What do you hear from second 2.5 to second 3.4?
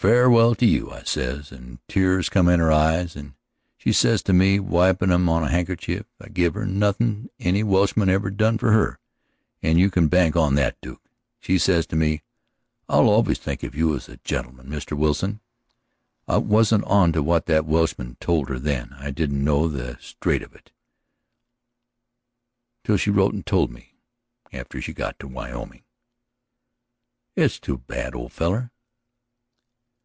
her eyes, and